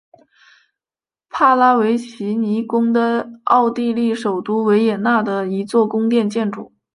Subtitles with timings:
[1.29, 6.73] 帕拉维奇尼宫是奥地利首都维也纳的一座宫殿建筑。